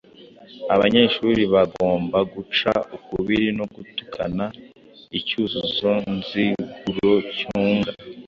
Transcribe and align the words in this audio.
Abanyeshuri 0.75 1.41
bagomba 1.53 2.17
guca 2.33 2.73
ukubiri 2.95 3.47
no 3.57 3.65
gutukana 3.75 4.45
icyuzuzo 5.17 5.91
nziguro 6.17 7.11
cyunga 7.35 7.91